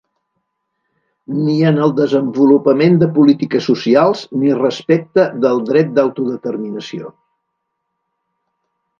[1.47, 7.13] Ni en el desenvolupament de polítiques socials ni respecte del dret d’autodeterminació.